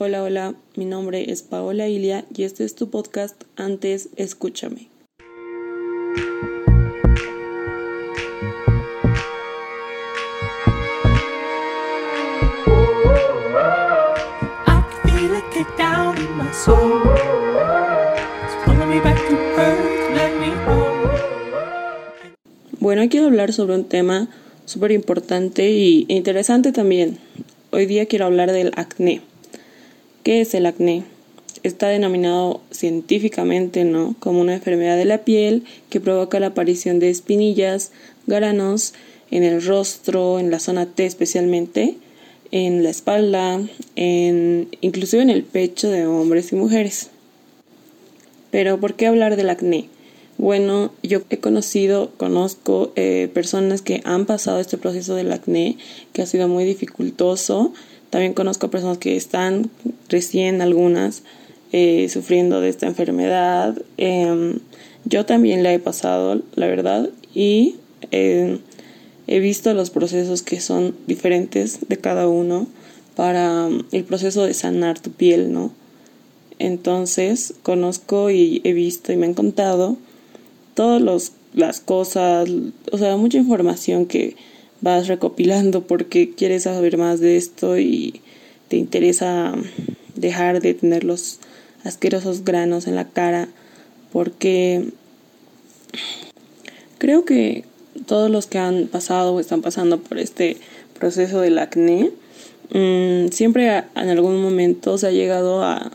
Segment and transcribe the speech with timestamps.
[0.00, 4.86] Hola, hola, mi nombre es Paola Ilia y este es tu podcast Antes Escúchame.
[22.78, 24.28] Bueno, quiero hablar sobre un tema
[24.64, 27.18] súper importante e interesante también.
[27.72, 29.22] Hoy día quiero hablar del acné.
[30.28, 31.04] ¿Qué es el acné?
[31.62, 34.14] Está denominado científicamente ¿no?
[34.20, 37.92] como una enfermedad de la piel que provoca la aparición de espinillas,
[38.26, 38.92] granos
[39.30, 41.96] en el rostro, en la zona T especialmente,
[42.50, 43.58] en la espalda,
[43.96, 47.08] en, inclusive en el pecho de hombres y mujeres.
[48.50, 49.88] Pero ¿por qué hablar del acné?
[50.36, 55.78] Bueno, yo he conocido, conozco eh, personas que han pasado este proceso del acné,
[56.12, 57.72] que ha sido muy dificultoso.
[58.10, 59.70] También conozco personas que están
[60.08, 61.22] recién, algunas,
[61.72, 63.80] eh, sufriendo de esta enfermedad.
[63.96, 64.58] Em,
[65.04, 67.76] yo también la he pasado, la verdad, y
[68.10, 68.58] em,
[69.26, 72.66] he visto los procesos que son diferentes de cada uno
[73.14, 75.72] para um, el proceso de sanar tu piel, ¿no?
[76.58, 79.96] Entonces, conozco y he visto y me han contado
[80.74, 82.48] todas las cosas,
[82.90, 84.36] o sea, mucha información que
[84.80, 88.20] vas recopilando porque quieres saber más de esto y
[88.68, 89.54] te interesa
[90.20, 91.38] dejar de tener los
[91.84, 93.48] asquerosos granos en la cara
[94.12, 94.90] porque
[96.98, 97.64] creo que
[98.06, 100.56] todos los que han pasado o están pasando por este
[100.98, 102.10] proceso del acné
[102.72, 105.92] mm, siempre en algún momento se ha llegado a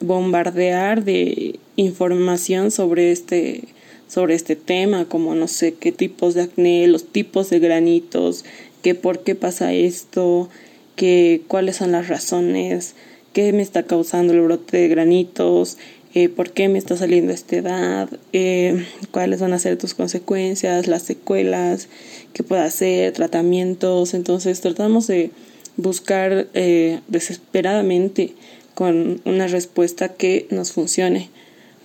[0.00, 3.64] bombardear de información sobre este
[4.08, 8.44] sobre este tema, como no sé qué tipos de acné, los tipos de granitos,
[8.82, 10.50] que por qué pasa esto,
[10.96, 12.94] que cuáles son las razones,
[13.32, 15.78] qué me está causando el brote de granitos,
[16.14, 19.94] eh, por qué me está saliendo a esta edad, eh, cuáles van a ser tus
[19.94, 21.88] consecuencias, las secuelas,
[22.34, 24.12] qué puede hacer, tratamientos.
[24.12, 25.30] Entonces tratamos de
[25.78, 28.34] buscar eh, desesperadamente
[28.74, 31.30] con una respuesta que nos funcione,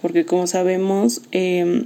[0.01, 1.85] porque como sabemos, em,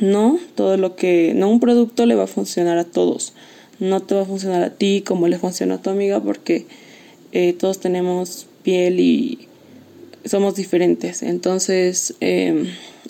[0.00, 3.32] no, todo lo que, no un producto le va a funcionar a todos.
[3.80, 6.66] No te va a funcionar a ti como le funciona a tu amiga porque
[7.32, 9.48] eh, todos tenemos y
[10.24, 11.22] somos diferentes.
[11.22, 12.66] Entonces, em,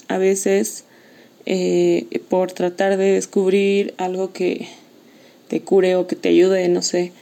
[0.09, 0.85] a veces
[1.47, 4.69] eh, por tratar de descubrir algo que
[5.49, 7.13] te cure o que te ayude, no sé,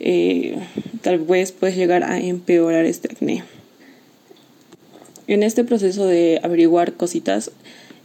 [0.00, 0.58] eh,
[1.02, 3.44] tal vez puedes llegar a empeorar este acné.
[5.28, 7.52] En este proceso de averiguar cositas,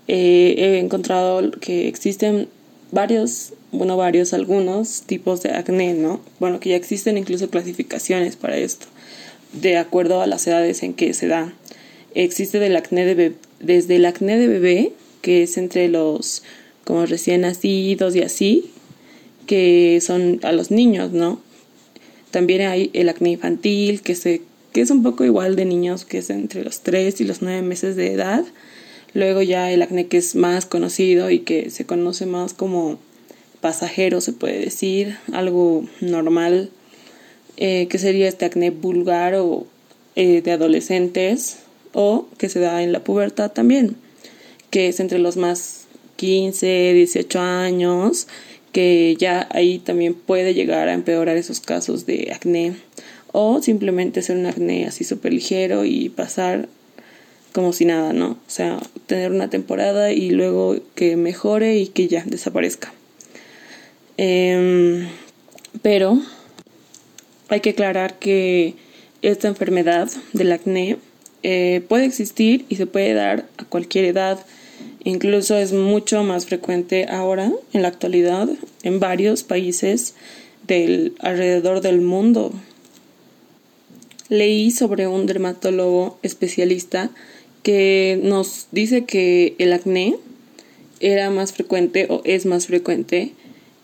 [0.07, 2.47] eh, he encontrado que existen
[2.91, 6.21] varios, bueno, varios, algunos tipos de acné, ¿no?
[6.39, 8.85] Bueno, que ya existen incluso clasificaciones para esto,
[9.53, 11.53] de acuerdo a las edades en que se da.
[12.13, 16.43] Existe del acné de desde el acné de bebé, que es entre los
[16.83, 18.71] como recién nacidos y así,
[19.45, 21.41] que son a los niños, ¿no?
[22.31, 24.41] También hay el acné infantil, que, se,
[24.71, 27.61] que es un poco igual de niños, que es entre los 3 y los 9
[27.61, 28.45] meses de edad.
[29.13, 32.97] Luego ya el acné que es más conocido y que se conoce más como
[33.59, 36.71] pasajero, se puede decir, algo normal,
[37.63, 39.67] eh, que sería este acné vulgar o
[40.15, 41.59] eh, de adolescentes
[41.93, 43.97] o que se da en la pubertad también,
[44.71, 45.85] que es entre los más
[46.15, 48.27] 15, 18 años,
[48.71, 52.73] que ya ahí también puede llegar a empeorar esos casos de acné
[53.31, 56.67] o simplemente ser un acné así súper ligero y pasar
[57.53, 58.31] como si nada, ¿no?
[58.31, 62.91] O sea, tener una temporada y luego que mejore y que ya desaparezca.
[64.17, 65.09] Em,
[65.83, 66.19] pero
[67.51, 68.75] hay que aclarar que
[69.21, 70.97] esta enfermedad del acné
[71.43, 74.39] eh, puede existir y se puede dar a cualquier edad.
[75.03, 78.47] Incluso es mucho más frecuente ahora, en la actualidad,
[78.83, 80.15] en varios países
[80.65, 82.53] del alrededor del mundo.
[84.29, 87.09] Leí sobre un dermatólogo especialista
[87.63, 90.15] que nos dice que el acné
[91.01, 93.33] era más frecuente o es más frecuente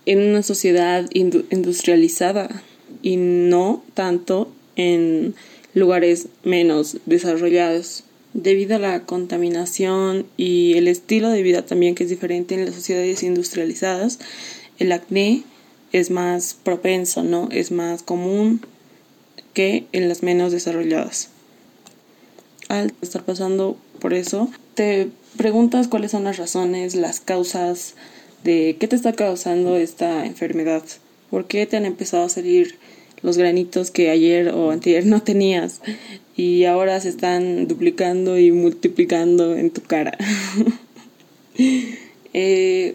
[0.06, 2.64] en una sociedad industrializada
[3.08, 5.34] y no tanto en
[5.74, 8.04] lugares menos desarrollados.
[8.34, 12.76] Debido a la contaminación y el estilo de vida también que es diferente en las
[12.76, 14.20] sociedades industrializadas,
[14.78, 15.44] el acné
[15.94, 17.48] es más propenso, ¿no?
[17.50, 18.62] Es más común
[19.54, 21.30] que en las menos desarrolladas
[22.68, 27.96] al estar pasando por eso, te preguntas cuáles son las razones, las causas
[28.44, 30.84] de qué te está causando esta enfermedad,
[31.30, 32.78] por qué te han empezado a salir
[33.22, 35.82] los granitos que ayer o anterior no tenías
[36.36, 40.18] y ahora se están duplicando y multiplicando en tu cara.
[42.40, 42.94] Eh,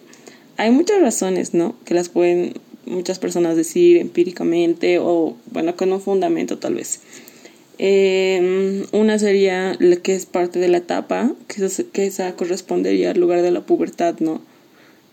[0.56, 1.74] hay muchas razones, ¿no?
[1.84, 2.52] Que las pueden
[2.86, 7.00] muchas personas decir empíricamente o, bueno, con un fundamento tal vez.
[7.78, 13.18] Eh, una sería la que es parte de la etapa, que, que esa correspondería al
[13.18, 14.40] lugar de la pubertad, ¿no?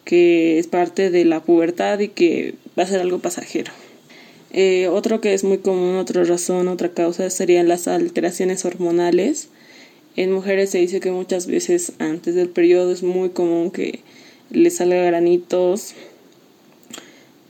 [0.06, 3.72] Que es parte de la pubertad y que va a ser algo pasajero.
[4.52, 9.50] Eh, otro que es muy común, otra razón, otra causa serían las alteraciones hormonales.
[10.16, 14.00] En mujeres se dice que muchas veces antes del periodo es muy común que
[14.50, 15.94] les salga granitos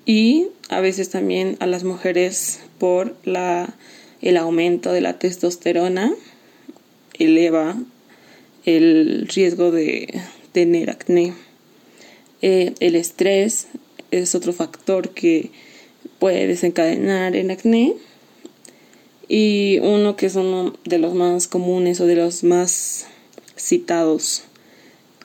[0.06, 3.75] y a veces también a las mujeres por la,
[4.22, 6.13] el aumento de la testosterona
[7.18, 7.78] eleva
[8.66, 11.34] el riesgo de tener acné.
[12.42, 13.68] Eh, el estrés
[14.12, 15.51] es otro factor que
[16.19, 17.95] puede desencadenar el acné.
[19.27, 23.07] Y uno que es uno de los más comunes o de los más
[23.56, 24.44] citados,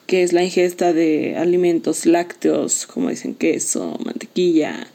[0.05, 4.87] que es la ingesta de alimentos lácteos, como dicen queso, mantequilla,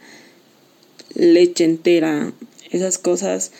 [1.13, 2.31] leche entera,
[2.71, 3.51] esas cosas,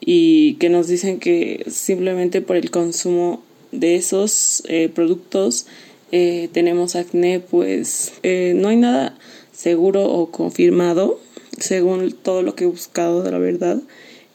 [0.00, 5.66] y que nos dicen que simplemente por el consumo de esos eh, productos
[6.10, 9.16] eh, tenemos acné, pues eh, no hay nada
[9.52, 11.20] seguro o confirmado
[11.58, 13.80] según todo lo que he buscado de la verdad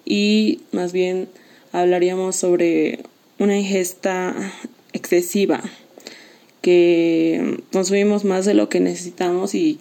[0.06, 1.28] y más bien
[1.72, 3.00] hablaríamos sobre
[3.40, 4.54] una ingesta
[4.94, 5.62] excesiva
[6.62, 9.80] que consumimos más de lo que necesitamos y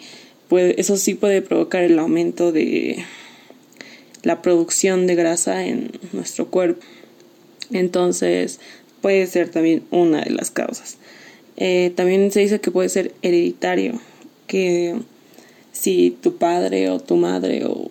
[0.49, 3.05] puede, eso sí puede provocar el aumento de
[4.23, 6.85] la producción de grasa en nuestro cuerpo.
[7.71, 8.61] Entonces
[9.01, 10.97] puede ser también una de las causas.
[11.57, 14.01] Eh, también se dice que puede ser hereditario,
[14.47, 14.97] que
[15.73, 17.89] si tu padre o tu madre o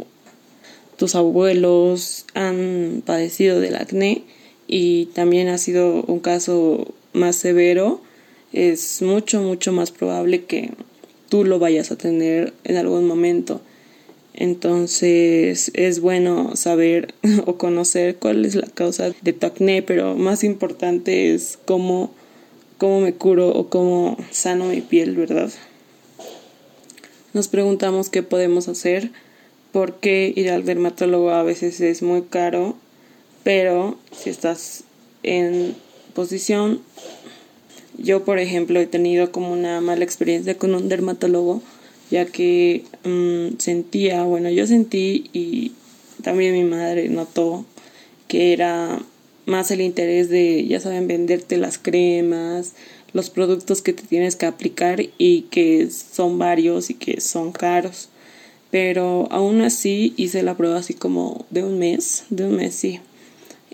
[0.97, 4.23] tus abuelos han padecido del acné
[4.67, 8.01] y también ha sido un caso más severo,
[8.53, 10.71] es mucho, mucho más probable que
[11.29, 13.61] tú lo vayas a tener en algún momento.
[14.33, 17.13] Entonces es bueno saber
[17.45, 22.11] o conocer cuál es la causa de tu acné, pero más importante es cómo,
[22.77, 25.51] cómo me curo o cómo sano mi piel, ¿verdad?
[27.33, 29.11] Nos preguntamos qué podemos hacer,
[29.71, 32.75] porque ir al dermatólogo a veces es muy caro,
[33.43, 34.83] pero si estás
[35.23, 35.75] en
[36.13, 36.81] posición,
[37.97, 41.61] yo por ejemplo he tenido como una mala experiencia con un dermatólogo,
[42.09, 45.73] ya que mm, sentía, bueno, yo sentí y
[46.23, 47.65] también mi madre notó
[48.27, 48.99] que era
[49.45, 52.73] más el interés de, ya saben, venderte las cremas,
[53.13, 58.09] los productos que te tienes que aplicar y que son varios y que son caros.
[58.71, 62.99] Pero aún así hice la prueba así como de un mes, de un mes sí.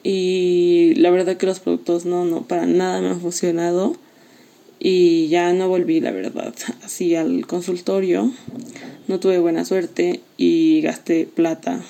[0.03, 3.97] Y la verdad que los productos no, no, para nada me han funcionado.
[4.79, 6.53] Y ya no volví, la verdad,
[6.83, 8.31] así al consultorio.
[9.07, 11.81] No tuve buena suerte y gasté plata.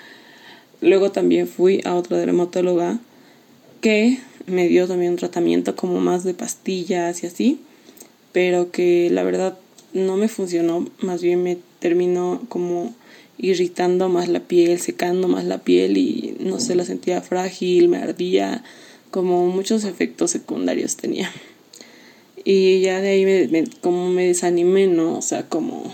[0.80, 2.98] Luego también fui a otra dermatóloga
[3.80, 7.60] que me dio también un tratamiento como más de pastillas y así,
[8.32, 9.58] pero que la verdad
[9.92, 12.94] no me funcionó, más bien me terminó como
[13.38, 17.98] irritando más la piel, secando más la piel y no sé, la sentía frágil, me
[17.98, 18.62] ardía,
[19.10, 21.30] como muchos efectos secundarios tenía.
[22.44, 25.18] Y ya de ahí me, como me desanimé, ¿no?
[25.18, 25.92] O sea, como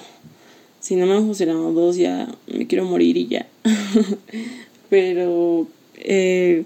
[0.81, 3.47] si no me han funcionado dos ya me quiero morir y ya.
[4.91, 6.65] Pero eh,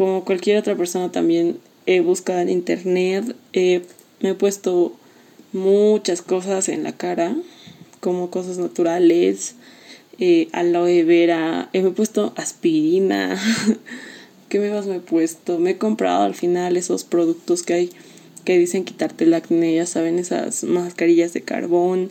[0.00, 4.96] como cualquier otra persona también he buscado en internet, me he puesto
[5.52, 7.36] muchas cosas en la cara,
[8.00, 9.56] como cosas naturales,
[10.18, 13.38] eh, aloe vera, me he puesto aspirina,
[14.48, 15.58] ¿qué más me he puesto?
[15.58, 17.90] Me he comprado al final esos productos que hay
[18.46, 22.10] que dicen quitarte el acné, ya saben, esas mascarillas de carbón,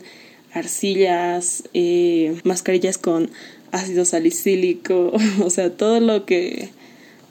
[0.52, 3.32] arcillas, eh, mascarillas con
[3.72, 5.12] ácido salicílico,
[5.44, 6.70] o sea, todo lo que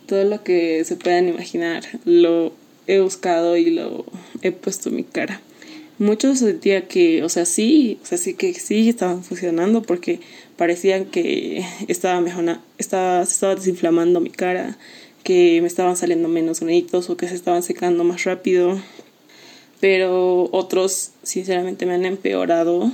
[0.09, 2.51] todo lo que se puedan imaginar lo
[2.87, 4.05] he buscado y lo
[4.41, 5.39] he puesto en mi cara.
[5.99, 10.19] Muchos sentían que, o sea, sí, o sea, sí que sí estaban funcionando porque
[10.57, 14.77] parecían que estaba mejor, estaba, se estaba desinflamando mi cara,
[15.23, 18.81] que me estaban saliendo menos granitos o que se estaban secando más rápido.
[19.79, 22.91] Pero otros, sinceramente, me han empeorado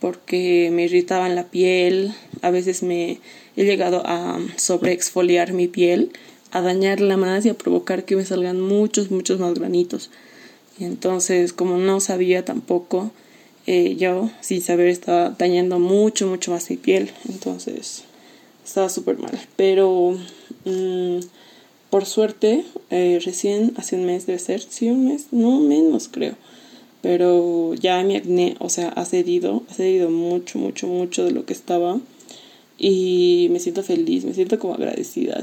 [0.00, 3.20] porque me irritaban la piel, a veces me
[3.56, 6.10] he llegado a sobreexfoliar mi piel,
[6.50, 10.10] a dañarla más y a provocar que me salgan muchos, muchos más granitos.
[10.78, 13.12] Y entonces, como no sabía tampoco,
[13.66, 17.10] eh, yo sin saber estaba dañando mucho, mucho más mi piel.
[17.28, 18.04] Entonces,
[18.64, 19.38] estaba súper mal.
[19.56, 20.18] Pero
[20.64, 21.18] mm,
[21.90, 26.34] por suerte, eh, recién hace un mes debe ser, sí, un mes, no menos creo.
[27.04, 31.44] Pero ya mi acné, o sea, ha cedido, ha cedido mucho, mucho, mucho de lo
[31.44, 32.00] que estaba.
[32.78, 35.38] Y me siento feliz, me siento como agradecida.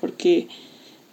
[0.00, 0.48] Porque,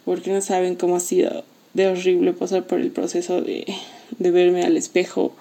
[0.04, 1.44] porque no saben cómo ha sido
[1.74, 3.72] de horrible pasar por el proceso de,
[4.18, 5.32] de verme al espejo.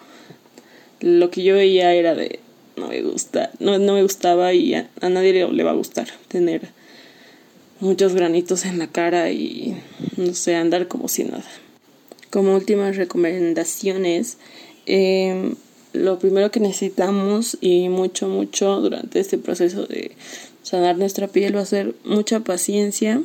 [1.00, 2.41] Lo que yo veía era de,
[2.77, 6.08] no me gusta, no, no me gustaba y a, nadie le, le, va a gustar
[6.27, 6.69] tener
[7.79, 9.75] muchos granitos en la cara y
[10.15, 11.43] no sé, andar como si nada.
[12.29, 14.38] Como últimas recomendaciones,
[14.86, 15.53] eh,
[15.93, 20.12] lo primero que necesitamos y mucho, mucho durante este proceso de
[20.62, 23.24] sanar nuestra piel va a ser mucha paciencia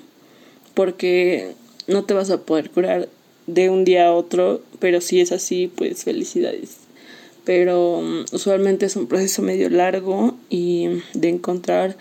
[0.72, 1.52] porque
[1.86, 3.08] no te vas a poder curar
[3.46, 6.78] de un día a otro, pero si es así, pues felicidades.
[7.44, 11.96] Pero mm, usualmente es un proceso medio largo y de encontrar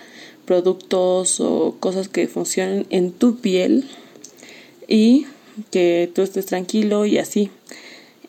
[0.45, 3.86] productos o cosas que funcionen en tu piel
[4.88, 5.25] y
[5.72, 7.50] que tú estés tranquilo y así.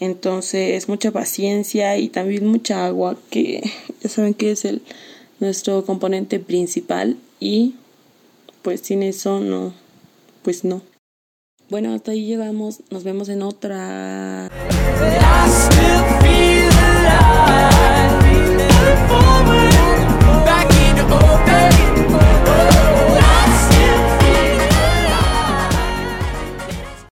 [0.00, 3.62] Entonces, mucha paciencia y también mucha agua, que
[4.02, 4.82] ya saben que es el
[5.40, 7.74] nuestro componente principal y
[8.62, 9.74] pues sin eso no,
[10.42, 10.82] pues no.
[11.70, 14.50] Bueno, hasta ahí llegamos, nos vemos en otra.
[19.46, 19.63] I